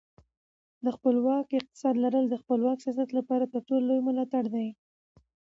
د 0.83 0.85
خپلواک 0.95 1.47
اقتصاد 1.59 1.95
لرل 2.03 2.25
د 2.29 2.35
خپلواک 2.41 2.77
سیاست 2.85 3.09
لپاره 3.17 3.43
تر 3.53 3.61
ټولو 3.67 3.83
لوی 3.89 4.01
ملاتړ 4.07 4.43
دی. 4.55 4.67